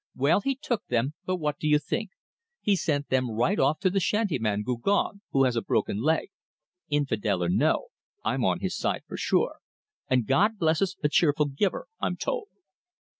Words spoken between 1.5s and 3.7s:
do you think? He sent them right